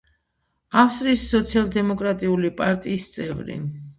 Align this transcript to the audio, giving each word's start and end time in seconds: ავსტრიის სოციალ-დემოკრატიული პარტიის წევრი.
ავსტრიის 0.83 1.25
სოციალ-დემოკრატიული 1.33 2.51
პარტიის 2.63 3.07
წევრი. 3.19 3.59